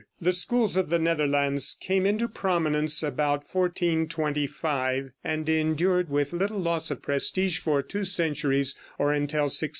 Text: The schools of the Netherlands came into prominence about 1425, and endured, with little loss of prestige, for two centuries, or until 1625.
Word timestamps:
The 0.19 0.33
schools 0.33 0.77
of 0.77 0.89
the 0.89 0.97
Netherlands 0.97 1.77
came 1.79 2.07
into 2.07 2.27
prominence 2.27 3.03
about 3.03 3.45
1425, 3.47 5.11
and 5.23 5.47
endured, 5.47 6.09
with 6.09 6.33
little 6.33 6.57
loss 6.59 6.89
of 6.89 7.03
prestige, 7.03 7.59
for 7.59 7.83
two 7.83 8.03
centuries, 8.05 8.73
or 8.97 9.11
until 9.13 9.43
1625. 9.43 9.69